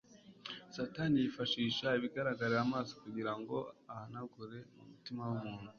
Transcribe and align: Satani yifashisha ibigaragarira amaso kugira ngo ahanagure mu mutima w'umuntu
Satani 0.75 1.15
yifashisha 1.23 1.87
ibigaragarira 1.97 2.59
amaso 2.65 2.91
kugira 3.03 3.31
ngo 3.39 3.55
ahanagure 3.93 4.57
mu 4.75 4.83
mutima 4.91 5.21
w'umuntu 5.29 5.69